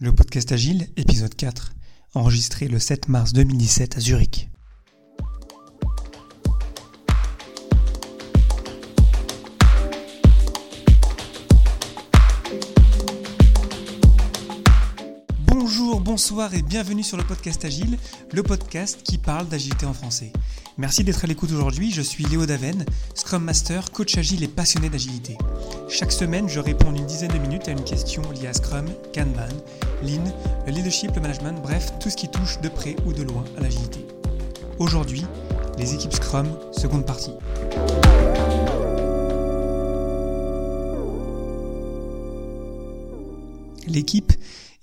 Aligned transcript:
Le 0.00 0.14
podcast 0.14 0.52
Agile, 0.52 0.86
épisode 0.96 1.34
4, 1.34 1.72
enregistré 2.14 2.68
le 2.68 2.78
7 2.78 3.08
mars 3.08 3.32
2017 3.32 3.96
à 3.96 4.00
Zurich. 4.00 4.48
Bonjour, 15.46 16.00
bonsoir 16.00 16.54
et 16.54 16.62
bienvenue 16.62 17.02
sur 17.02 17.16
le 17.16 17.24
podcast 17.24 17.64
Agile, 17.64 17.98
le 18.32 18.44
podcast 18.44 19.02
qui 19.02 19.18
parle 19.18 19.48
d'agilité 19.48 19.84
en 19.84 19.94
français. 19.94 20.32
Merci 20.76 21.02
d'être 21.02 21.24
à 21.24 21.26
l'écoute 21.26 21.50
aujourd'hui, 21.50 21.90
je 21.90 22.02
suis 22.02 22.24
Léo 22.26 22.46
Daven, 22.46 22.86
Scrum 23.16 23.42
Master, 23.42 23.90
coach 23.90 24.16
agile 24.16 24.44
et 24.44 24.48
passionné 24.48 24.90
d'agilité. 24.90 25.36
Chaque 25.90 26.12
semaine, 26.12 26.50
je 26.50 26.60
réponds 26.60 26.94
une 26.94 27.06
dizaine 27.06 27.32
de 27.32 27.38
minutes 27.38 27.66
à 27.68 27.70
une 27.70 27.82
question 27.82 28.20
liée 28.30 28.48
à 28.48 28.52
Scrum, 28.52 28.84
Kanban, 29.14 29.48
Lean, 30.02 30.22
le 30.66 30.72
leadership, 30.72 31.14
le 31.14 31.22
management, 31.22 31.62
bref, 31.62 31.92
tout 31.98 32.10
ce 32.10 32.16
qui 32.16 32.28
touche 32.28 32.60
de 32.60 32.68
près 32.68 32.94
ou 33.06 33.14
de 33.14 33.22
loin 33.22 33.42
à 33.56 33.62
l'agilité. 33.62 34.06
Aujourd'hui, 34.78 35.24
les 35.78 35.94
équipes 35.94 36.12
Scrum, 36.12 36.46
seconde 36.72 37.06
partie. 37.06 37.32
L'équipe 43.86 44.32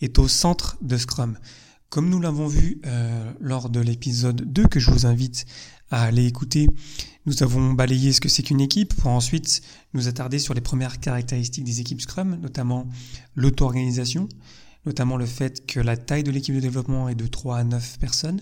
est 0.02 0.18
au 0.18 0.27
centre 0.27 0.76
de 0.82 0.98
Scrum. 0.98 1.38
Comme 1.95 2.09
nous 2.09 2.20
l'avons 2.20 2.48
vu 2.48 2.81
euh, 2.85 3.31
lors 3.40 3.70
de 3.70 3.80
l'épisode 3.80 4.41
2 4.52 4.67
que 4.67 4.81
je 4.81 4.91
vous 4.91 5.05
invite 5.05 5.45
à 5.91 6.04
aller 6.04 6.26
écouter, 6.26 6.68
nous 7.26 7.41
avons 7.41 7.71
balayé 7.71 8.12
ce 8.12 8.20
que 8.20 8.27
c'est 8.27 8.44
qu'une 8.44 8.59
équipe 8.59 8.94
pour 8.95 9.12
ensuite 9.12 9.62
nous 9.94 10.09
attarder 10.09 10.38
sur 10.38 10.54
les 10.54 10.59
premières 10.59 10.99
caractéristiques 10.99 11.63
des 11.63 11.80
équipes 11.80 12.02
Scrum, 12.02 12.38
notamment 12.41 12.90
l'auto-organisation, 13.35 14.27
notamment 14.85 15.16
le 15.16 15.26
fait 15.26 15.66
que 15.66 15.80
la 15.80 15.95
taille 15.95 16.23
de 16.23 16.31
l'équipe 16.31 16.54
de 16.54 16.59
développement 16.59 17.08
est 17.08 17.16
de 17.16 17.27
3 17.27 17.59
à 17.59 17.63
9 17.63 17.98
personnes. 17.98 18.41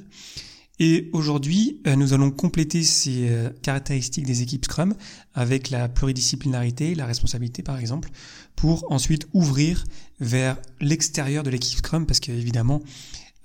Et 0.80 1.12
aujourd'hui, 1.14 1.80
euh, 1.86 1.96
nous 1.96 2.14
allons 2.14 2.32
compléter 2.32 2.82
ces 2.82 3.30
euh, 3.30 3.52
caractéristiques 3.62 4.26
des 4.26 4.42
équipes 4.42 4.66
Scrum 4.66 4.96
avec 5.36 5.70
la 5.70 5.90
pluridisciplinarité, 5.90 6.96
la 6.96 7.06
responsabilité 7.06 7.62
par 7.62 7.78
exemple, 7.78 8.10
pour 8.56 8.92
ensuite 8.92 9.28
ouvrir 9.34 9.84
vers 10.20 10.58
l'extérieur 10.82 11.44
de 11.44 11.52
l'équipe 11.52 11.78
Scrum, 11.78 12.08
parce 12.08 12.20
qu'évidemment, 12.20 12.82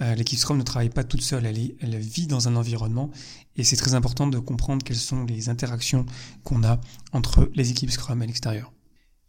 euh, 0.00 0.14
l'équipe 0.14 0.38
Scrum 0.38 0.58
ne 0.58 0.62
travaille 0.62 0.90
pas 0.90 1.04
toute 1.04 1.22
seule, 1.22 1.44
elle, 1.46 1.72
elle 1.80 1.96
vit 1.98 2.26
dans 2.26 2.46
un 2.46 2.56
environnement 2.56 3.10
et 3.56 3.64
c'est 3.64 3.76
très 3.76 3.94
important 3.94 4.28
de 4.28 4.38
comprendre 4.38 4.84
quelles 4.84 4.96
sont 4.96 5.24
les 5.24 5.48
interactions 5.48 6.06
qu'on 6.44 6.62
a 6.62 6.80
entre 7.12 7.50
les 7.54 7.70
équipes 7.70 7.90
Scrum 7.90 8.22
et 8.22 8.26
l'extérieur. 8.26 8.72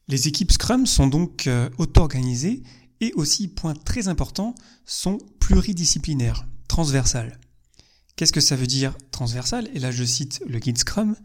Les 0.08 0.28
équipes 0.28 0.52
Scrum 0.52 0.86
sont 0.86 1.08
donc 1.08 1.48
euh, 1.48 1.70
auto-organisées 1.78 2.64
et 3.02 3.14
aussi, 3.14 3.48
point 3.48 3.74
très 3.74 4.08
important, 4.08 4.54
sont 4.86 5.18
pluridisciplinaires, 5.40 6.48
transversales. 6.68 7.40
Qu'est-ce 8.16 8.34
que 8.34 8.42
ça 8.42 8.56
veut 8.56 8.68
dire 8.68 8.98
transversal? 9.12 9.70
Et 9.74 9.80
là 9.80 9.92
je 9.92 10.04
cite 10.04 10.42
le 10.48 10.60
guide 10.60 10.78
Scrum. 10.78 11.16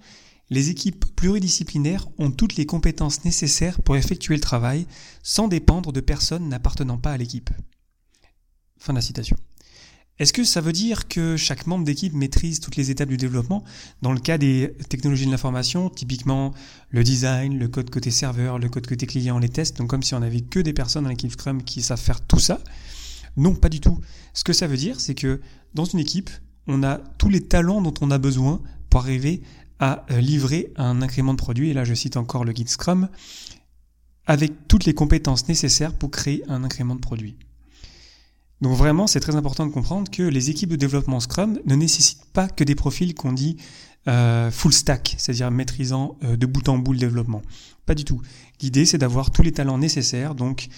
Les 0.51 0.70
équipes 0.70 1.05
pluridisciplinaires 1.17 2.06
ont 2.19 2.31
toutes 2.31 2.56
les 2.56 2.67
compétences 2.67 3.25
nécessaires 3.25 3.83
pour 3.83 3.97
effectuer 3.97 4.36
le 4.36 4.41
travail 4.41 4.86
sans 5.23 5.48
dépendre 5.48 5.92
de 5.92 6.01
personnes 6.01 6.48
n'appartenant 6.48 6.98
pas 6.98 7.12
à 7.12 7.17
l'équipe. 7.17 7.51
Fin 8.78 8.92
de 8.92 8.98
la 8.98 9.03
citation. 9.03 9.36
Est-ce 10.20 10.33
que 10.33 10.44
ça 10.44 10.61
veut 10.61 10.72
dire 10.72 11.08
que 11.08 11.36
chaque 11.36 11.67
membre 11.67 11.84
d'équipe 11.84 12.12
maîtrise 12.12 12.61
toutes 12.61 12.77
les 12.77 12.92
étapes 12.92 13.08
du 13.08 13.17
développement 13.17 13.64
Dans 14.00 14.12
le 14.12 14.20
cas 14.20 14.39
des 14.39 14.72
technologies 14.89 15.27
de 15.27 15.33
l'information, 15.33 15.91
typiquement 15.91 16.55
le 16.91 17.02
design, 17.02 17.58
le 17.58 17.67
code 17.67 17.91
côté 17.91 18.12
serveur, 18.12 18.61
le 18.61 18.69
code 18.69 18.86
côté 18.86 19.06
client, 19.06 19.41
les 19.41 19.48
tests, 19.48 19.78
donc 19.78 19.89
comme 19.89 20.05
si 20.05 20.14
on 20.14 20.20
n'avait 20.20 20.42
que 20.42 20.61
des 20.61 20.72
personnes 20.72 21.02
dans 21.02 21.11
l'équipe 21.11 21.33
Scrum 21.33 21.64
qui 21.64 21.83
savent 21.83 22.00
faire 22.00 22.20
tout 22.20 22.39
ça. 22.39 22.61
Non, 23.36 23.56
pas 23.56 23.69
du 23.69 23.80
tout. 23.80 24.00
Ce 24.34 24.45
que 24.45 24.52
ça 24.52 24.69
veut 24.69 24.77
dire, 24.77 25.00
c'est 25.00 25.17
que 25.17 25.41
dans 25.75 25.84
une 25.84 25.98
équipe, 25.98 26.30
on 26.69 26.84
a 26.84 26.98
tous 27.19 27.28
les 27.28 27.41
talents 27.41 27.83
dont 27.83 27.95
on 28.00 28.12
a 28.12 28.19
besoin 28.19 28.62
pour 28.91 29.00
arriver 29.00 29.42
à 29.80 30.06
euh, 30.12 30.20
livrer 30.20 30.72
un 30.77 31.02
incrément 31.02 31.33
de 31.33 31.39
produit. 31.39 31.70
Et 31.70 31.74
là, 31.74 31.85
je 31.85 31.95
cite 31.95 32.17
encore 32.17 32.45
le 32.45 32.52
guide 32.52 32.68
Scrum, 32.68 33.08
avec 34.27 34.68
toutes 34.68 34.85
les 34.85 34.95
compétences 34.95 35.48
nécessaires 35.48 35.92
pour 35.92 36.12
créer 36.12 36.45
un 36.48 36.62
incrément 36.62 36.95
de 36.95 37.01
produit. 37.01 37.36
Donc 38.61 38.77
vraiment, 38.77 39.07
c'est 39.07 39.20
très 39.20 39.37
important 39.37 39.67
de 39.67 39.73
comprendre 39.73 40.11
que 40.11 40.23
les 40.23 40.51
équipes 40.51 40.70
de 40.70 40.77
développement 40.77 41.20
Scrum 41.20 41.59
ne 41.65 41.75
nécessitent 41.75 42.25
pas 42.33 42.48
que 42.48 42.65
des 42.65 42.75
profils 42.75 43.15
qu'on 43.15 43.33
dit 43.33 43.57
euh, 44.07 44.51
full 44.51 44.73
stack, 44.73 45.15
c'est-à-dire 45.19 45.51
maîtrisant 45.51 46.19
euh, 46.23 46.37
de 46.37 46.47
bout 46.47 46.69
en 46.69 46.79
bout 46.79 46.92
le 46.92 46.98
développement. 46.98 47.42
Pas 47.87 47.95
du 47.95 48.05
tout. 48.05 48.20
L'idée, 48.61 48.85
c'est 48.85 48.98
d'avoir 48.98 49.31
tous 49.31 49.42
les 49.42 49.53
talents 49.53 49.79
nécessaires. 49.79 50.35
Donc, 50.35 50.69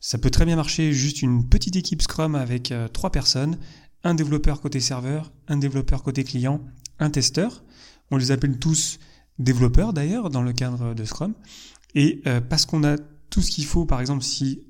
ça 0.00 0.18
peut 0.18 0.30
très 0.30 0.44
bien 0.44 0.56
marcher 0.56 0.92
juste 0.92 1.22
une 1.22 1.48
petite 1.48 1.76
équipe 1.76 2.02
Scrum 2.02 2.34
avec 2.34 2.72
euh, 2.72 2.88
trois 2.88 3.10
personnes, 3.10 3.58
un 4.04 4.14
développeur 4.14 4.60
côté 4.60 4.80
serveur, 4.80 5.32
un 5.48 5.56
développeur 5.56 6.02
côté 6.02 6.24
client, 6.24 6.60
un 6.98 7.08
testeur. 7.08 7.64
On 8.10 8.18
les 8.18 8.30
appelle 8.30 8.58
tous 8.58 8.98
développeurs 9.38 9.94
d'ailleurs 9.94 10.28
dans 10.28 10.42
le 10.42 10.52
cadre 10.52 10.94
de 10.94 11.04
Scrum. 11.04 11.34
Et 11.94 12.22
parce 12.48 12.66
qu'on 12.66 12.84
a 12.84 12.96
tout 13.30 13.40
ce 13.40 13.50
qu'il 13.50 13.64
faut, 13.64 13.86
par 13.86 14.00
exemple, 14.00 14.22
si 14.22 14.60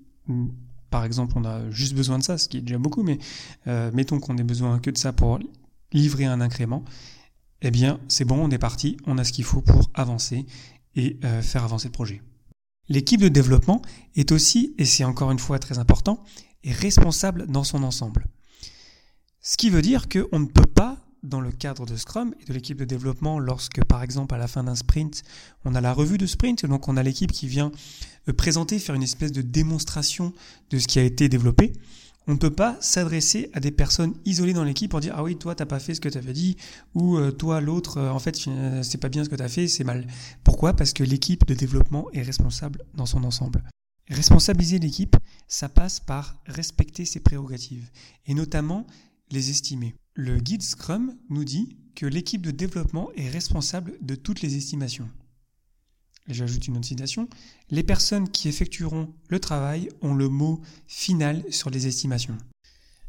par 0.94 1.04
exemple, 1.04 1.32
on 1.34 1.44
a 1.44 1.68
juste 1.70 1.92
besoin 1.96 2.20
de 2.20 2.22
ça, 2.22 2.38
ce 2.38 2.48
qui 2.48 2.58
est 2.58 2.60
déjà 2.60 2.78
beaucoup, 2.78 3.02
mais 3.02 3.18
euh, 3.66 3.90
mettons 3.92 4.20
qu'on 4.20 4.38
ait 4.38 4.44
besoin 4.44 4.78
que 4.78 4.90
de 4.90 4.96
ça 4.96 5.12
pour 5.12 5.40
livrer 5.92 6.24
un 6.24 6.40
incrément, 6.40 6.84
eh 7.62 7.72
bien, 7.72 7.98
c'est 8.06 8.24
bon, 8.24 8.36
on 8.36 8.48
est 8.52 8.58
parti, 8.58 8.96
on 9.04 9.18
a 9.18 9.24
ce 9.24 9.32
qu'il 9.32 9.42
faut 9.42 9.60
pour 9.60 9.90
avancer 9.94 10.46
et 10.94 11.18
euh, 11.24 11.42
faire 11.42 11.64
avancer 11.64 11.88
le 11.88 11.92
projet. 11.92 12.22
L'équipe 12.88 13.20
de 13.20 13.26
développement 13.26 13.82
est 14.14 14.30
aussi, 14.30 14.72
et 14.78 14.84
c'est 14.84 15.02
encore 15.02 15.32
une 15.32 15.40
fois 15.40 15.58
très 15.58 15.80
important, 15.80 16.22
est 16.62 16.70
responsable 16.70 17.48
dans 17.48 17.64
son 17.64 17.82
ensemble. 17.82 18.28
Ce 19.40 19.56
qui 19.56 19.70
veut 19.70 19.82
dire 19.82 20.08
qu'on 20.08 20.38
ne 20.38 20.46
peut 20.46 20.70
pas 20.72 20.93
dans 21.24 21.40
le 21.40 21.50
cadre 21.50 21.86
de 21.86 21.96
Scrum 21.96 22.34
et 22.40 22.44
de 22.44 22.52
l'équipe 22.52 22.78
de 22.78 22.84
développement 22.84 23.38
lorsque, 23.38 23.82
par 23.84 24.02
exemple, 24.02 24.34
à 24.34 24.38
la 24.38 24.46
fin 24.46 24.62
d'un 24.62 24.76
sprint, 24.76 25.22
on 25.64 25.74
a 25.74 25.80
la 25.80 25.92
revue 25.92 26.18
de 26.18 26.26
sprint, 26.26 26.66
donc 26.66 26.88
on 26.88 26.96
a 26.96 27.02
l'équipe 27.02 27.32
qui 27.32 27.48
vient 27.48 27.72
euh, 28.28 28.32
présenter, 28.32 28.78
faire 28.78 28.94
une 28.94 29.02
espèce 29.02 29.32
de 29.32 29.42
démonstration 29.42 30.32
de 30.70 30.78
ce 30.78 30.86
qui 30.86 30.98
a 30.98 31.02
été 31.02 31.28
développé. 31.28 31.72
On 32.26 32.32
ne 32.32 32.38
peut 32.38 32.50
pas 32.50 32.76
s'adresser 32.80 33.50
à 33.52 33.60
des 33.60 33.70
personnes 33.70 34.14
isolées 34.24 34.54
dans 34.54 34.64
l'équipe 34.64 34.90
pour 34.90 35.00
dire 35.00 35.12
ah 35.14 35.22
oui 35.22 35.36
toi 35.36 35.54
t'as 35.54 35.66
pas 35.66 35.78
fait 35.78 35.94
ce 35.94 36.00
que 36.00 36.08
tu 36.08 36.16
avais 36.16 36.32
dit 36.32 36.56
ou 36.94 37.18
euh, 37.18 37.30
toi 37.30 37.60
l'autre 37.60 37.98
euh, 37.98 38.08
en 38.08 38.18
fait 38.18 38.48
c'est 38.82 38.96
pas 38.96 39.10
bien 39.10 39.24
ce 39.24 39.28
que 39.28 39.36
tu 39.36 39.42
as 39.42 39.48
fait 39.48 39.68
c'est 39.68 39.84
mal. 39.84 40.06
Pourquoi? 40.42 40.72
Parce 40.72 40.94
que 40.94 41.04
l'équipe 41.04 41.46
de 41.46 41.52
développement 41.52 42.10
est 42.12 42.22
responsable 42.22 42.82
dans 42.94 43.04
son 43.04 43.24
ensemble. 43.24 43.62
Responsabiliser 44.08 44.78
l'équipe, 44.78 45.16
ça 45.48 45.68
passe 45.68 46.00
par 46.00 46.36
respecter 46.46 47.04
ses 47.04 47.20
prérogatives 47.20 47.90
et 48.26 48.32
notamment 48.32 48.86
les 49.30 49.50
estimer. 49.50 49.94
Le 50.16 50.38
guide 50.38 50.62
Scrum 50.62 51.16
nous 51.28 51.42
dit 51.42 51.76
que 51.96 52.06
l'équipe 52.06 52.40
de 52.40 52.52
développement 52.52 53.10
est 53.16 53.28
responsable 53.28 53.94
de 54.00 54.14
toutes 54.14 54.42
les 54.42 54.56
estimations. 54.56 55.08
J'ajoute 56.28 56.68
une 56.68 56.76
autre 56.76 56.86
citation. 56.86 57.28
Les 57.70 57.82
personnes 57.82 58.28
qui 58.28 58.48
effectueront 58.48 59.12
le 59.28 59.40
travail 59.40 59.88
ont 60.02 60.14
le 60.14 60.28
mot 60.28 60.60
final 60.86 61.42
sur 61.50 61.68
les 61.68 61.88
estimations. 61.88 62.38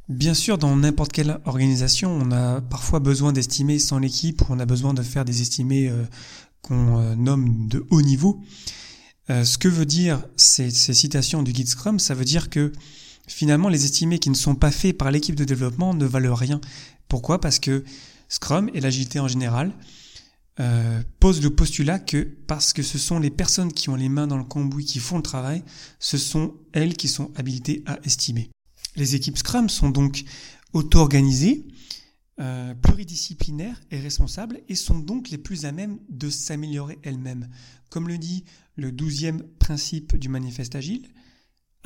Bien 0.09 0.33
sûr, 0.33 0.57
dans 0.57 0.75
n'importe 0.75 1.11
quelle 1.11 1.39
organisation, 1.45 2.11
on 2.11 2.31
a 2.31 2.61
parfois 2.61 2.99
besoin 2.99 3.33
d'estimer 3.33 3.77
sans 3.77 3.99
l'équipe 3.99 4.41
ou 4.41 4.45
on 4.49 4.59
a 4.59 4.65
besoin 4.65 4.95
de 4.95 5.03
faire 5.03 5.25
des 5.25 5.43
estimés 5.43 5.89
euh, 5.89 6.05
qu'on 6.63 6.99
euh, 6.99 7.15
nomme 7.15 7.67
de 7.67 7.85
haut 7.91 8.01
niveau. 8.01 8.41
Euh, 9.29 9.45
ce 9.45 9.59
que 9.59 9.67
veut 9.67 9.85
dire 9.85 10.25
ces, 10.37 10.71
ces 10.71 10.95
citations 10.95 11.43
du 11.43 11.53
guide 11.53 11.67
Scrum, 11.67 11.99
ça 11.99 12.15
veut 12.15 12.25
dire 12.25 12.49
que 12.49 12.73
finalement, 13.27 13.69
les 13.69 13.85
estimés 13.85 14.19
qui 14.19 14.29
ne 14.29 14.35
sont 14.35 14.55
pas 14.55 14.71
faits 14.71 14.97
par 14.97 15.11
l'équipe 15.11 15.35
de 15.35 15.45
développement 15.45 15.93
ne 15.93 16.05
valent 16.05 16.35
rien. 16.35 16.61
Pourquoi? 17.07 17.39
Parce 17.39 17.59
que 17.59 17.83
Scrum 18.29 18.69
et 18.73 18.81
l'agilité 18.81 19.19
en 19.19 19.27
général 19.27 19.73
euh, 20.59 21.03
posent 21.19 21.43
le 21.43 21.49
postulat 21.49 21.99
que 21.99 22.23
parce 22.47 22.71
que 22.71 22.81
ce 22.81 22.97
sont 22.97 23.19
les 23.19 23.29
personnes 23.29 23.73
qui 23.73 23.89
ont 23.89 23.95
les 23.95 24.09
mains 24.09 24.27
dans 24.27 24.37
le 24.37 24.43
cambouis 24.43 24.85
qui 24.85 24.99
font 24.99 25.17
le 25.17 25.23
travail, 25.23 25.63
ce 25.99 26.17
sont 26.17 26.55
elles 26.71 26.95
qui 26.95 27.07
sont 27.07 27.31
habilitées 27.35 27.83
à 27.85 27.99
estimer. 28.05 28.49
Les 28.95 29.15
équipes 29.15 29.37
Scrum 29.37 29.67
sont 29.67 29.89
donc 29.89 30.23
auto-organisées, 30.71 31.67
euh, 32.39 32.73
pluridisciplinaires 32.73 33.81
et 33.91 33.99
responsables 33.99 34.61
et 34.69 34.75
sont 34.75 34.99
donc 34.99 35.29
les 35.29 35.37
plus 35.37 35.65
à 35.65 35.71
même 35.71 35.99
de 36.09 36.29
s'améliorer 36.29 36.99
elles-mêmes. 37.03 37.49
Comme 37.89 38.07
le 38.07 38.17
dit 38.17 38.45
le 38.77 38.91
douzième 38.91 39.41
principe 39.59 40.17
du 40.17 40.29
manifeste 40.29 40.75
agile, 40.75 41.09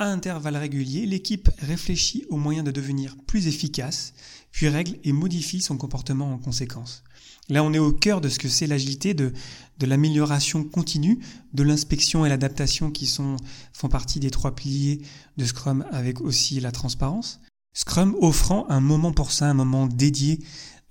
à 0.00 0.06
intervalles 0.06 0.56
réguliers, 0.56 1.06
l'équipe 1.06 1.48
réfléchit 1.58 2.24
aux 2.30 2.38
moyens 2.38 2.66
de 2.66 2.72
devenir 2.72 3.16
plus 3.26 3.46
efficace, 3.46 4.12
puis 4.50 4.68
règle 4.68 4.96
et 5.04 5.12
modifie 5.12 5.60
son 5.60 5.76
comportement 5.76 6.32
en 6.32 6.38
conséquence. 6.38 7.04
Là, 7.48 7.62
on 7.62 7.72
est 7.72 7.78
au 7.78 7.92
cœur 7.92 8.20
de 8.20 8.28
ce 8.28 8.38
que 8.38 8.48
c'est 8.48 8.66
l'agilité, 8.66 9.12
de, 9.12 9.32
de 9.78 9.86
l'amélioration 9.86 10.64
continue, 10.64 11.18
de 11.52 11.62
l'inspection 11.62 12.24
et 12.24 12.28
l'adaptation 12.28 12.90
qui 12.90 13.06
sont, 13.06 13.36
font 13.72 13.88
partie 13.88 14.20
des 14.20 14.30
trois 14.30 14.54
piliers 14.54 15.02
de 15.36 15.44
Scrum 15.44 15.84
avec 15.92 16.20
aussi 16.20 16.60
la 16.60 16.72
transparence. 16.72 17.40
Scrum 17.74 18.16
offrant 18.20 18.66
un 18.68 18.80
moment 18.80 19.12
pour 19.12 19.32
ça, 19.32 19.48
un 19.48 19.54
moment 19.54 19.86
dédié 19.86 20.40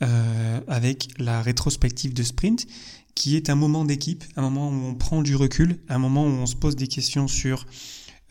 euh, 0.02 0.62
avec 0.68 1.10
la 1.18 1.42
rétrospective 1.42 2.14
de 2.14 2.24
sprint, 2.24 2.68
qui 3.16 3.36
est 3.36 3.50
un 3.50 3.56
moment 3.56 3.86
d'équipe, 3.86 4.24
un 4.36 4.42
moment 4.42 4.70
où 4.70 4.86
on 4.86 4.96
prend 4.96 5.22
du 5.22 5.36
recul, 5.36 5.80
un 5.90 5.98
moment 5.98 6.24
où 6.26 6.30
on 6.30 6.46
se 6.46 6.56
pose 6.56 6.76
des 6.76 6.88
questions 6.88 7.28
sur 7.28 7.66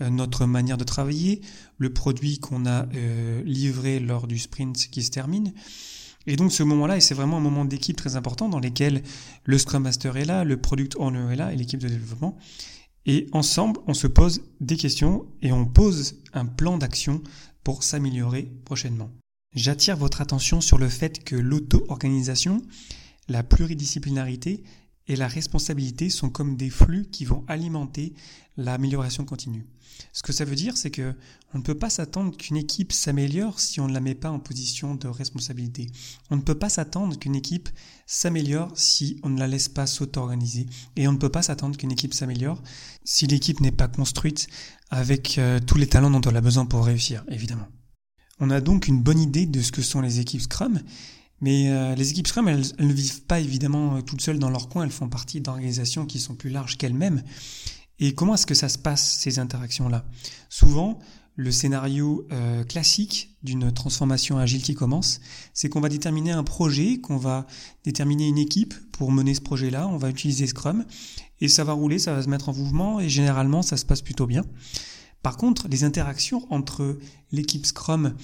notre 0.01 0.47
manière 0.47 0.79
de 0.79 0.85
travailler, 0.85 1.41
le 1.79 1.93
produit 1.93 2.39
qu'on 2.39 2.67
a 2.67 2.87
euh, 2.95 3.43
livré 3.45 4.01
lors 4.01 4.27
du 4.27 4.39
sprint 4.39 4.77
qui 4.91 5.03
se 5.03 5.11
termine. 5.11 5.53
Et 6.27 6.37
donc 6.37 6.53
ce 6.53 6.63
moment-là, 6.63 6.97
et 6.97 7.01
c'est 7.01 7.15
vraiment 7.15 7.39
un 7.39 7.41
moment 7.41 7.65
d'équipe 7.65 7.97
très 7.97 8.17
important 8.17 8.49
dans 8.49 8.61
lequel 8.61 9.03
le 9.45 9.59
Scrum 9.59 9.83
Master 9.83 10.17
est 10.17 10.25
là, 10.25 10.45
le 10.45 10.57
Product 10.59 10.97
Owner 10.99 11.33
est 11.33 11.37
là 11.37 11.53
et 11.53 11.57
l'équipe 11.57 11.81
de 11.81 11.89
développement. 11.89 12.37
Et 13.07 13.27
ensemble, 13.33 13.81
on 13.87 13.95
se 13.95 14.07
pose 14.07 14.43
des 14.61 14.77
questions 14.77 15.27
et 15.41 15.53
on 15.53 15.65
pose 15.65 16.17
un 16.35 16.45
plan 16.45 16.77
d'action 16.77 17.23
pour 17.65 17.83
s'améliorer 17.83 18.53
prochainement. 18.65 19.11
J'attire 19.55 19.97
votre 19.97 20.21
attention 20.21 20.61
sur 20.61 20.77
le 20.77 20.89
fait 20.89 21.25
que 21.25 21.35
l'auto-organisation, 21.35 22.63
la 23.29 23.43
pluridisciplinarité 23.43 24.63
et 25.09 25.17
la 25.17 25.29
responsabilité 25.29 26.11
sont 26.11 26.31
comme 26.31 26.57
des 26.57 26.71
flux 26.71 27.07
qui 27.11 27.25
vont 27.25 27.45
alimenter 27.49 28.15
l'amélioration 28.57 29.25
continue. 29.25 29.67
Ce 30.13 30.23
que 30.23 30.33
ça 30.33 30.45
veut 30.45 30.55
dire, 30.55 30.77
c'est 30.77 30.91
que 30.91 31.15
on 31.55 31.59
ne 31.59 31.63
peut 31.63 31.77
pas 31.77 31.91
s'attendre 31.91 32.37
qu'une 32.37 32.57
équipe 32.57 32.93
s'améliore 32.93 33.59
si 33.59 33.81
on 33.81 33.89
ne 33.89 33.95
la 33.95 34.01
met 34.01 34.15
pas 34.15 34.31
en 34.31 34.39
position 34.39 34.95
de 34.95 35.09
responsabilité. 35.09 35.87
On 36.31 36.37
ne 36.37 36.43
peut 36.43 36.59
pas 36.59 36.69
s'attendre 36.69 37.19
qu'une 37.19 37.35
équipe 37.35 37.69
s'améliore 38.07 38.71
si 38.77 39.19
on 39.23 39.31
ne 39.31 39.39
la 39.39 39.49
laisse 39.49 39.69
pas 39.69 39.87
s'auto-organiser. 39.87 40.67
Et 40.97 41.09
on 41.09 41.13
ne 41.13 41.19
peut 41.19 41.31
pas 41.31 41.43
s'attendre 41.43 41.77
qu'une 41.77 41.93
équipe 41.93 42.15
s'améliore 42.15 42.63
si 43.05 43.27
l'équipe 43.27 43.61
n'est 43.61 43.73
pas 43.73 43.89
construite 43.89 44.47
avec 44.91 45.39
euh, 45.39 45.59
tous 45.59 45.79
les 45.79 45.87
talents 45.87 46.11
dont 46.11 46.21
elle 46.21 46.37
a 46.37 46.43
besoin 46.43 46.67
pour 46.67 46.85
réussir, 46.85 47.25
évidemment. 47.29 47.67
On 48.41 48.51
a 48.51 48.61
donc 48.61 48.87
une 48.87 49.03
bonne 49.03 49.19
idée 49.19 49.47
de 49.47 49.61
ce 49.61 49.73
que 49.73 49.83
sont 49.83 50.01
les 50.01 50.21
équipes 50.21 50.43
Scrum, 50.43 50.81
mais 51.41 51.71
euh, 51.71 51.95
les 51.95 52.11
équipes 52.11 52.27
Scrum, 52.27 52.49
elles, 52.49 52.65
ne 52.79 52.93
vivent 52.93 53.23
pas 53.23 53.41
évidemment 53.41 53.97
euh, 53.97 54.01
toutes 54.01 54.21
seules 54.21 54.39
dans 54.39 54.51
leur 54.51 54.69
coin, 54.69 54.85
elles 54.85 54.91
font 54.91 55.09
partie 55.09 55.41
d'organisations 55.41 56.07
qui 56.07 56.19
sont 56.19 56.35
plus 56.35 56.51
larges 56.51 56.77
qu'elles-mêmes. 56.77 57.23
Et 58.01 58.15
comment 58.15 58.35
est-ce 58.35 58.47
que 58.47 58.55
ça 58.55 58.69
se 58.69 58.79
passe, 58.79 59.19
ces 59.21 59.39
interactions-là? 59.39 60.05
Souvent, 60.49 60.99
le 61.35 61.53
scénario 61.53 62.27
euh, 62.33 62.65
classique 62.65 63.37
d'une 63.45 63.73
transformation 63.73 64.39
agile 64.39 64.63
qui 64.63 64.75
commence, 64.75 65.21
c'est 65.55 65.69
qu'on 65.69 65.81
va 65.81 65.89
déterminer 65.89 66.33
un 66.33 66.43
projet, 66.43 66.99
qu'on 66.99 67.17
va 67.17 67.47
déterminer 67.85 68.27
une 68.27 68.39
équipe 68.39 68.75
pour 68.91 69.13
mener 69.13 69.35
ce 69.35 69.41
projet-là, 69.41 69.87
on 69.87 69.97
va 69.97 70.11
utiliser 70.11 70.49
Scrum, 70.49 70.85
et 71.41 71.47
ça 71.47 71.63
va 71.63 71.73
rouler, 71.73 72.01
ça 72.01 72.13
va 72.13 72.23
se 72.23 72.29
mettre 72.29 72.49
en 72.49 72.55
mouvement, 72.55 72.99
et 72.99 73.09
généralement, 73.09 73.63
ça 73.63 73.77
se 73.77 73.85
passe 73.85 74.03
plutôt 74.03 74.27
bien. 74.27 74.45
Par 75.23 75.37
contre, 75.37 75.69
les 75.69 75.85
interactions 75.85 76.47
entre 76.51 76.99
l'équipe 77.31 77.67
Scrum 77.67 78.15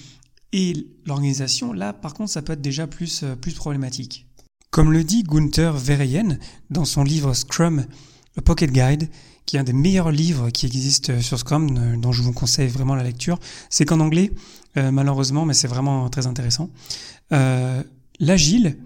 et 0.57 0.87
l'organisation, 1.05 1.73
là, 1.73 1.91
par 1.91 2.13
contre, 2.13 2.31
ça 2.31 2.41
peut 2.41 2.53
être 2.53 2.61
déjà 2.61 2.87
plus, 2.87 3.23
euh, 3.23 3.35
problématique. 3.57 4.25
Comme 4.71 4.93
le 4.93 5.03
dit 5.03 5.23
Gunther 5.23 5.75
Verheyen 5.75 6.39
dans 6.69 6.85
son 6.85 7.03
livre 7.03 7.33
Scrum, 7.33 7.85
A 8.37 8.41
Pocket 8.41 8.71
Guide, 8.71 9.09
qui 9.45 9.57
est 9.57 9.59
un 9.59 9.65
des 9.65 9.73
meilleurs 9.73 10.11
livres 10.11 10.51
qui 10.51 10.65
existent 10.65 11.19
sur 11.19 11.37
Scrum, 11.39 11.75
euh, 11.77 11.97
dont 11.97 12.13
je 12.13 12.21
vous 12.21 12.31
conseille 12.31 12.69
vraiment 12.69 12.95
la 12.95 13.03
lecture. 13.03 13.37
C'est 13.69 13.83
qu'en 13.83 13.99
anglais, 13.99 14.31
euh, 14.77 14.91
malheureusement, 14.91 15.43
mais 15.43 15.53
c'est 15.53 15.67
vraiment 15.67 16.09
très 16.09 16.25
intéressant. 16.25 16.69
L'agile 18.21 18.77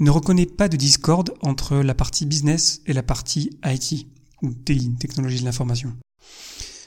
ne 0.00 0.10
reconnaît 0.10 0.46
pas 0.46 0.68
de 0.68 0.76
discorde 0.76 1.34
entre 1.40 1.76
la 1.76 1.94
partie 1.94 2.26
business 2.26 2.80
et 2.86 2.92
la 2.92 3.04
partie 3.04 3.56
IT, 3.64 4.08
ou 4.42 4.52
technologie 4.52 5.38
de 5.38 5.44
l'information. 5.44 5.92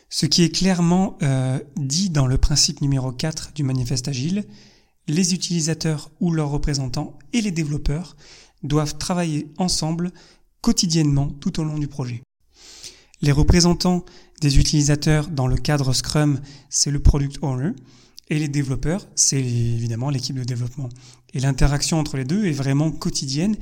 Ce 0.09 0.25
qui 0.25 0.43
est 0.43 0.49
clairement 0.49 1.17
euh, 1.21 1.59
dit 1.77 2.09
dans 2.09 2.25
le 2.25 2.37
principe 2.37 2.81
numéro 2.81 3.11
4 3.11 3.51
du 3.53 3.63
manifeste 3.63 4.07
agile, 4.07 4.45
les 5.07 5.33
utilisateurs 5.33 6.11
ou 6.19 6.31
leurs 6.31 6.49
représentants 6.49 7.17
et 7.33 7.41
les 7.41 7.51
développeurs 7.51 8.15
doivent 8.63 8.97
travailler 8.97 9.51
ensemble 9.57 10.11
quotidiennement 10.61 11.27
tout 11.27 11.59
au 11.59 11.63
long 11.63 11.77
du 11.77 11.87
projet. 11.87 12.23
Les 13.21 13.31
représentants 13.31 14.03
des 14.41 14.57
utilisateurs 14.57 15.27
dans 15.27 15.47
le 15.47 15.57
cadre 15.57 15.93
Scrum, 15.93 16.39
c'est 16.69 16.91
le 16.91 16.99
product 16.99 17.39
owner, 17.41 17.71
et 18.29 18.39
les 18.39 18.47
développeurs, 18.47 19.07
c'est 19.15 19.39
évidemment 19.39 20.09
l'équipe 20.09 20.37
de 20.37 20.43
développement. 20.43 20.89
Et 21.33 21.39
l'interaction 21.39 21.99
entre 21.99 22.15
les 22.15 22.25
deux 22.25 22.45
est 22.45 22.51
vraiment 22.51 22.91
quotidienne 22.91 23.57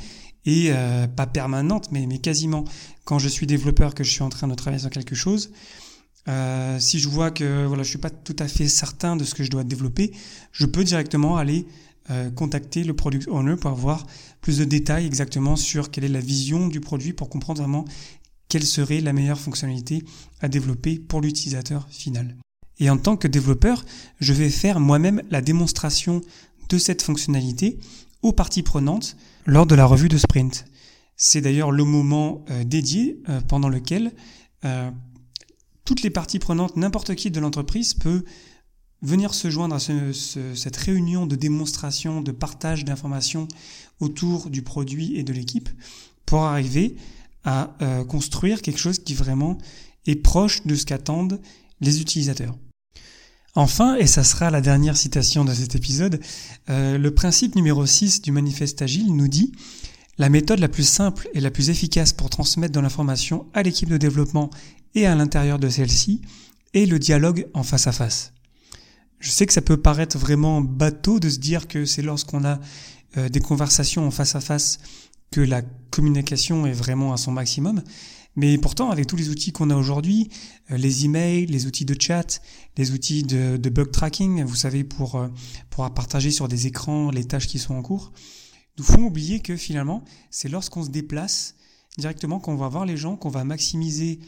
et 0.46 0.68
euh, 0.72 1.08
pas 1.08 1.26
permanente, 1.26 1.90
mais, 1.92 2.06
mais 2.06 2.20
quasiment. 2.20 2.66
Quand 3.06 3.18
je 3.18 3.30
suis 3.30 3.48
développeur, 3.48 3.96
que 3.96 4.04
je 4.04 4.12
suis 4.12 4.24
en 4.24 4.30
train 4.30 4.48
de 4.48 4.56
travailler 4.56 4.82
sur 4.82 4.90
quelque 4.90 5.16
chose, 5.16 5.52
euh, 6.28 6.80
si 6.80 7.00
je 7.00 7.08
vois 7.08 7.32
que 7.32 7.66
voilà, 7.66 7.84
je 7.84 7.90
suis 7.90 7.98
pas 7.98 8.10
tout 8.10 8.36
à 8.40 8.48
fait 8.48 8.68
certain 8.68 9.16
de 9.16 9.24
ce 9.24 9.34
que 9.34 9.44
je 9.44 9.50
dois 9.50 9.64
développer, 9.64 10.12
je 10.52 10.66
peux 10.66 10.84
directement 10.84 11.38
aller 11.38 11.66
euh, 12.10 12.30
contacter 12.32 12.84
le 12.84 12.94
product 12.94 13.28
owner 13.30 13.56
pour 13.56 13.72
avoir 13.72 14.06
plus 14.42 14.58
de 14.58 14.66
détails 14.66 15.06
exactement 15.06 15.56
sur 15.56 15.90
quelle 15.90 16.04
est 16.04 16.10
la 16.10 16.20
vision 16.20 16.68
du 16.68 16.82
produit 16.82 17.14
pour 17.14 17.30
comprendre 17.30 17.62
vraiment 17.62 17.86
quelle 18.50 18.66
serait 18.66 19.02
la 19.02 19.14
meilleure 19.14 19.40
fonctionnalité 19.40 20.04
à 20.42 20.48
développer 20.48 21.00
pour 21.00 21.22
l'utilisateur 21.22 21.88
final. 21.90 22.36
Et 22.80 22.90
en 22.90 22.98
tant 22.98 23.18
que 23.18 23.28
développeur, 23.28 23.86
je 24.20 24.34
vais 24.34 24.50
faire 24.50 24.80
moi-même 24.80 25.22
la 25.32 25.42
démonstration 25.42 26.22
de 26.70 26.78
cette 26.78 27.02
fonctionnalité 27.02 27.80
aux 28.22 28.34
parties 28.34 28.64
prenantes 28.64 29.16
lors 29.46 29.66
de 29.66 29.76
la 29.76 29.86
revue 29.86 30.10
de 30.10 30.18
sprint. 30.18 30.66
C'est 31.16 31.42
d'ailleurs 31.42 31.72
le 31.72 31.84
moment 31.84 32.46
euh, 32.50 32.64
dédié 32.64 33.22
pendant 33.48 33.70
lequel 33.70 34.12
toutes 35.88 36.02
les 36.02 36.10
parties 36.10 36.38
prenantes, 36.38 36.76
n'importe 36.76 37.16
qui 37.16 37.32
de 37.32 37.40
l'entreprise 37.40 37.94
peut 37.94 38.26
venir 39.02 39.34
se 39.34 39.50
joindre 39.50 39.76
à 39.76 39.80
cette 39.80 40.76
réunion 40.76 41.26
de 41.26 41.38
démonstration, 41.38 42.20
de 42.20 42.34
partage 42.34 42.84
d'informations 42.84 43.48
autour 44.02 44.50
du 44.50 44.64
produit 44.64 45.16
et 45.16 45.24
de 45.24 45.32
l'équipe 45.32 45.70
pour 46.26 46.42
arriver 46.42 46.98
à 47.46 47.74
euh, 47.82 48.04
construire 48.04 48.62
quelque 48.62 48.80
chose 48.80 49.00
qui 49.00 49.14
vraiment 49.14 49.58
est 50.06 50.18
proche 50.18 50.66
de 50.68 50.76
ce 50.76 50.86
qu'attendent 50.86 51.40
les 51.80 52.02
utilisateurs. 52.02 52.58
Enfin, 53.56 53.96
et 53.96 54.08
ça 54.08 54.26
sera 54.26 54.52
la 54.52 54.60
dernière 54.60 54.98
citation 54.98 55.46
de 55.46 55.54
cet 55.54 55.76
épisode, 55.76 56.20
euh, 56.70 56.98
le 56.98 57.14
principe 57.14 57.56
numéro 57.56 57.86
6 57.86 58.22
du 58.22 58.34
manifeste 58.34 58.82
agile 58.82 59.16
nous 59.16 59.30
dit 59.30 59.54
la 60.18 60.30
méthode 60.30 60.60
la 60.60 60.68
plus 60.68 60.88
simple 60.88 61.30
et 61.34 61.40
la 61.40 61.52
plus 61.52 61.70
efficace 61.70 62.12
pour 62.12 62.30
transmettre 62.30 62.74
de 62.74 62.80
l'information 62.80 63.46
à 63.54 63.62
l'équipe 63.62 63.88
de 63.88 63.98
développement 63.98 64.50
et 64.98 65.06
à 65.06 65.14
l'intérieur 65.14 65.60
de 65.60 65.70
celle-ci 65.70 66.22
est 66.74 66.88
le 66.88 66.98
dialogue 66.98 67.48
en 67.54 67.62
face 67.62 67.86
à 67.86 67.92
face. 67.92 68.34
Je 69.20 69.30
sais 69.30 69.46
que 69.46 69.54
ça 69.54 69.62
peut 69.62 69.78
paraître 69.78 70.18
vraiment 70.18 70.60
bateau 70.60 71.20
de 71.20 71.30
se 71.30 71.38
dire 71.38 71.68
que 71.68 71.86
c'est 71.86 72.02
lorsqu'on 72.02 72.44
a 72.44 72.60
euh, 73.16 73.30
des 73.30 73.40
conversations 73.40 74.08
en 74.08 74.12
face 74.12 74.36
à 74.36 74.42
face 74.42 74.80
que 75.30 75.40
la 75.40 75.62
communication 75.92 76.66
est 76.66 76.74
vraiment 76.74 77.14
à 77.14 77.18
son 77.18 77.32
maximum. 77.32 77.84
Mais 78.36 78.58
pourtant, 78.58 78.90
avec 78.90 79.06
tous 79.06 79.16
les 79.16 79.30
outils 79.30 79.52
qu'on 79.52 79.70
a 79.70 79.76
aujourd'hui, 79.76 80.30
euh, 80.72 80.78
les 80.78 81.06
emails, 81.06 81.46
les 81.46 81.68
outils 81.68 81.86
de 81.86 81.96
chat, 82.00 82.42
les 82.76 82.92
outils 82.92 83.22
de, 83.22 83.70
bug 83.70 83.92
tracking, 83.92 84.44
vous 84.44 84.56
savez, 84.56 84.84
pour, 84.84 85.16
euh, 85.16 85.28
pour 85.70 85.88
partager 85.94 86.32
sur 86.32 86.48
des 86.48 86.66
écrans 86.66 87.12
les 87.12 87.26
tâches 87.26 87.48
qui 87.48 87.60
sont 87.60 87.76
en 87.76 87.84
cours, 87.84 88.14
nous 88.80 88.84
font 88.84 89.04
oublier 89.04 89.42
que 89.42 89.56
finalement, 89.58 90.04
c'est 90.32 90.50
lorsqu'on 90.50 90.84
se 90.84 90.90
déplace 90.90 91.54
directement 92.00 92.40
qu'on 92.40 92.56
va 92.56 92.68
voir 92.68 92.86
les 92.86 92.98
gens, 92.98 93.16
qu'on 93.16 93.30
va 93.30 93.44
maximiser 93.44 94.20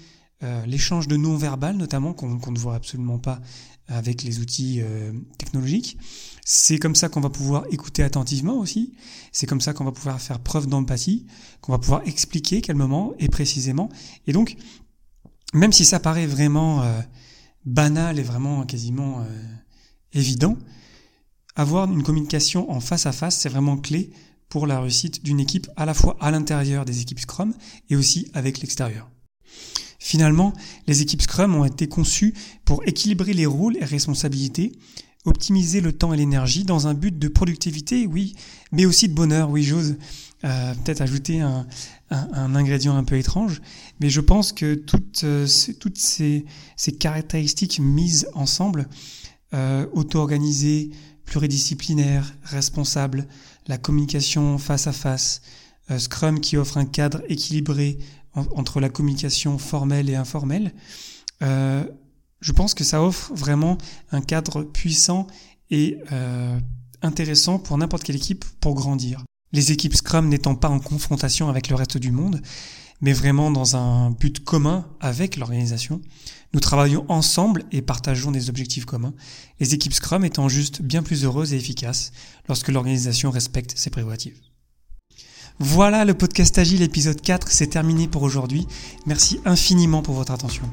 euh, 0.42 0.66
l'échange 0.66 1.10
de 1.10 1.18
non-verbal 1.18 1.76
notamment 1.76 2.14
qu'on 2.14 2.52
ne 2.52 2.60
voit 2.60 2.76
absolument 2.76 3.20
pas 3.20 3.42
avec 3.88 4.24
les 4.24 4.40
outils 4.40 4.80
euh, 4.82 5.12
technologiques. 5.38 5.98
C'est 6.46 6.80
comme 6.80 6.96
ça 6.96 7.10
qu'on 7.10 7.20
va 7.20 7.30
pouvoir 7.30 7.66
écouter 7.72 8.04
attentivement 8.04 8.58
aussi. 8.58 8.94
C'est 9.32 9.48
comme 9.48 9.60
ça 9.60 9.74
qu'on 9.74 9.84
va 9.84 9.92
pouvoir 9.92 10.22
faire 10.22 10.40
preuve 10.40 10.68
d'empathie, 10.68 11.26
qu'on 11.60 11.74
va 11.74 11.78
pouvoir 11.78 12.04
expliquer 12.06 12.62
calmement 12.62 13.14
et 13.20 13.28
précisément. 13.28 13.90
Et 14.28 14.32
donc, 14.32 14.56
même 15.54 15.74
si 15.74 15.84
ça 15.84 16.00
paraît 16.00 16.28
vraiment 16.28 16.84
euh, 16.84 17.02
banal 17.66 18.18
et 18.18 18.24
vraiment 18.24 18.66
quasiment 18.66 19.26
évident, 20.14 20.58
avoir 21.56 21.92
une 21.92 22.04
communication 22.04 22.72
en 22.72 22.80
face 22.80 23.06
à 23.06 23.12
face, 23.12 23.38
c'est 23.38 23.50
vraiment 23.50 23.76
clé 23.76 24.12
pour 24.48 24.68
la 24.68 24.80
réussite 24.80 25.24
d'une 25.24 25.40
équipe 25.40 25.70
à 25.76 25.86
la 25.86 25.94
fois 25.94 26.16
à 26.22 26.32
l'intérieur 26.32 26.86
des 26.86 27.02
équipes 27.02 27.20
Scrum 27.20 27.54
et 27.90 27.96
aussi 27.96 28.30
avec 28.34 28.60
l'extérieur. 28.60 29.10
Finalement, 30.00 30.54
les 30.88 31.02
équipes 31.02 31.22
Scrum 31.22 31.56
ont 31.56 31.66
été 31.66 31.88
conçues 31.88 32.34
pour 32.64 32.82
équilibrer 32.88 33.34
les 33.34 33.46
rôles 33.46 33.78
et 33.78 33.86
responsabilités, 33.86 34.72
optimiser 35.26 35.82
le 35.82 35.92
temps 35.92 36.14
et 36.14 36.18
l'énergie 36.18 36.64
dans 36.64 36.88
un 36.88 36.94
but 36.94 37.20
de 37.20 37.28
productivité, 37.28 38.08
oui, 38.08 38.34
mais 38.72 38.86
aussi 38.86 39.10
de 39.10 39.14
bonheur, 39.14 39.50
oui, 39.50 39.64
j'ose 39.64 39.98
euh, 40.46 40.74
peut-être 40.74 41.02
ajouter 41.02 41.42
un, 41.42 41.68
ingrédient 42.10 42.96
un 42.96 43.04
peu 43.04 43.18
étrange, 43.18 43.62
mais 44.00 44.10
je 44.10 44.22
pense 44.22 44.54
que 44.54 44.74
toutes, 44.74 45.26
euh, 45.26 45.46
ces, 45.46 46.92
caractéristiques 46.98 47.80
mises 47.80 48.30
ensemble, 48.34 48.88
euh, 49.54 49.86
auto-organisées, 49.92 50.92
pluridisciplinaires, 51.26 52.34
responsables, 52.44 53.28
la 53.68 53.78
communication 53.78 54.58
face 54.58 54.88
à 54.88 54.94
face, 54.94 55.42
Scrum 55.98 56.40
qui 56.40 56.56
offre 56.56 56.78
un 56.78 56.86
cadre 56.86 57.24
équilibré, 57.30 57.98
entre 58.34 58.80
la 58.80 58.90
communication 58.90 59.58
formelle 59.58 60.10
et 60.10 60.16
informelle, 60.16 60.74
euh, 61.42 61.86
je 62.42 62.52
pense 62.52 62.74
que 62.74 62.84
ça 62.84 63.04
offre 63.04 63.34
vraiment 63.34 63.78
un 64.12 64.22
cadre 64.22 64.64
puissant 64.64 65.28
et 65.72 65.98
euh, 66.12 66.60
intéressant 67.02 67.60
pour 67.60 67.78
n'importe 67.78 68.04
quelle 68.04 68.16
équipe 68.16 68.46
pour 68.60 68.76
grandir. 68.76 69.24
Les 69.52 69.72
équipes 69.72 69.96
Scrum 69.96 70.30
n'étant 70.30 70.56
pas 70.56 70.70
en 70.70 70.80
confrontation 70.80 71.50
avec 71.50 71.70
le 71.70 71.76
reste 71.76 71.98
du 71.98 72.12
monde, 72.12 72.42
mais 73.02 73.14
vraiment 73.14 73.52
dans 73.52 73.76
un 73.76 74.12
but 74.12 74.44
commun 74.44 74.88
avec 75.00 75.38
l'organisation. 75.38 76.02
Nous 76.54 76.60
travaillons 76.60 77.06
ensemble 77.10 77.64
et 77.72 77.82
partageons 77.82 78.32
des 78.32 78.50
objectifs 78.50 78.86
communs, 78.86 79.14
les 79.60 79.74
équipes 79.74 79.94
Scrum 79.94 80.26
étant 80.26 80.50
juste 80.50 80.82
bien 80.82 81.04
plus 81.04 81.24
heureuses 81.24 81.54
et 81.54 81.58
efficaces 81.58 82.12
lorsque 82.48 82.70
l'organisation 82.70 83.32
respecte 83.32 83.78
ses 83.78 83.90
prérogatives. 83.90 84.38
Voilà, 85.62 86.06
le 86.06 86.14
podcast 86.14 86.58
Agile 86.58 86.84
épisode 86.84 87.20
4, 87.20 87.52
c'est 87.52 87.68
terminé 87.68 88.08
pour 88.08 88.24
aujourd'hui. 88.24 88.66
Merci 89.06 89.42
infiniment 89.44 90.02
pour 90.02 90.16
votre 90.16 90.32
attention. 90.32 90.64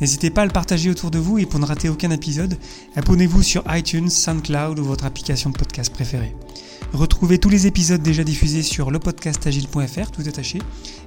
N'hésitez 0.00 0.30
pas 0.30 0.42
à 0.42 0.44
le 0.44 0.50
partager 0.50 0.90
autour 0.90 1.12
de 1.12 1.20
vous 1.20 1.38
et 1.38 1.46
pour 1.46 1.60
ne 1.60 1.64
rater 1.64 1.88
aucun 1.88 2.10
épisode, 2.10 2.58
abonnez-vous 2.96 3.44
sur 3.44 3.62
iTunes, 3.68 4.10
SoundCloud 4.10 4.80
ou 4.80 4.84
votre 4.84 5.04
application 5.04 5.50
de 5.50 5.56
podcast 5.56 5.92
préférée. 5.92 6.34
Retrouvez 6.92 7.38
tous 7.38 7.48
les 7.48 7.68
épisodes 7.68 8.02
déjà 8.02 8.24
diffusés 8.24 8.64
sur 8.64 8.90
lepodcastagile.fr, 8.90 10.10
tout 10.10 10.22
attaché, 10.26 10.58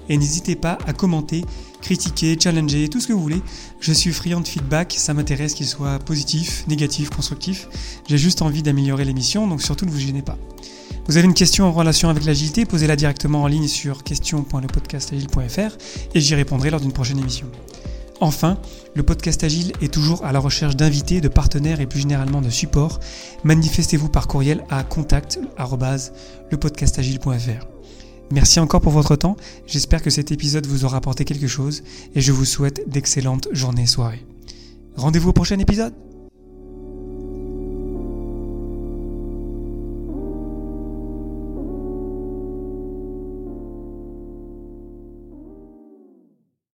et 0.07 0.17
n'hésitez 0.17 0.55
pas 0.55 0.77
à 0.87 0.93
commenter, 0.93 1.43
critiquer, 1.81 2.37
challenger, 2.41 2.87
tout 2.87 3.01
ce 3.01 3.07
que 3.07 3.13
vous 3.13 3.21
voulez. 3.21 3.41
Je 3.81 3.91
suis 3.91 4.13
friand 4.13 4.39
de 4.39 4.47
feedback, 4.47 4.95
ça 4.97 5.13
m'intéresse 5.13 5.53
qu'il 5.53 5.67
soit 5.67 5.99
positif, 5.99 6.65
négatif, 6.69 7.09
constructif. 7.09 7.67
J'ai 8.07 8.17
juste 8.17 8.41
envie 8.41 8.63
d'améliorer 8.63 9.03
l'émission, 9.03 9.47
donc 9.47 9.61
surtout 9.61 9.85
ne 9.85 9.91
vous 9.91 9.99
gênez 9.99 10.21
pas. 10.21 10.37
Vous 11.07 11.15
avez 11.15 11.25
une 11.25 11.33
question 11.33 11.65
en 11.65 11.71
relation 11.71 12.09
avec 12.09 12.25
l'agilité, 12.25 12.65
posez-la 12.65 12.97
directement 12.97 13.43
en 13.43 13.47
ligne 13.47 13.69
sur 13.69 14.03
question.lepodcastagile.fr 14.03 15.77
et 16.13 16.19
j'y 16.19 16.35
répondrai 16.35 16.69
lors 16.69 16.81
d'une 16.81 16.91
prochaine 16.91 17.19
émission. 17.19 17.47
Enfin, 18.19 18.57
le 18.93 19.03
podcast 19.03 19.41
Agile 19.43 19.71
est 19.81 19.93
toujours 19.93 20.25
à 20.25 20.33
la 20.33 20.39
recherche 20.39 20.75
d'invités, 20.75 21.21
de 21.21 21.29
partenaires 21.29 21.79
et 21.79 21.85
plus 21.85 22.01
généralement 22.01 22.41
de 22.41 22.49
supports. 22.49 22.99
Manifestez-vous 23.45 24.09
par 24.09 24.27
courriel 24.27 24.65
à 24.69 24.83
contact@lepodcastagile.fr. 24.83 27.67
Merci 28.31 28.59
encore 28.59 28.81
pour 28.81 28.91
votre 28.91 29.15
temps, 29.15 29.37
j'espère 29.65 30.01
que 30.01 30.09
cet 30.09 30.33
épisode 30.33 30.65
vous 30.65 30.83
aura 30.83 30.97
apporté 30.97 31.23
quelque 31.23 31.47
chose 31.47 31.83
et 32.15 32.21
je 32.21 32.33
vous 32.33 32.43
souhaite 32.43 32.89
d'excellentes 32.89 33.47
journées 33.53 33.83
et 33.83 33.87
soirées. 33.87 34.25
Rendez-vous 34.97 35.29
au 35.29 35.33
prochain 35.33 35.57
épisode 35.59 35.93